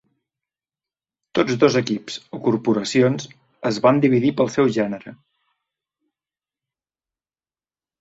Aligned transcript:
Tots 1.39 1.57
dos 1.63 1.77
equips, 1.81 2.17
o 2.39 2.41
"corporacions", 2.49 3.29
es 3.73 3.79
van 3.87 4.03
dividir 4.09 4.35
pel 4.43 4.53
seu 4.57 4.75
gènere. 4.81 5.17